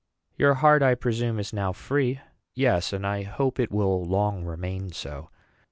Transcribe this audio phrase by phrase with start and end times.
[0.35, 2.19] "Your heart, I presume, is now free."
[2.55, 5.29] "Yes, and I hope it will long remain so."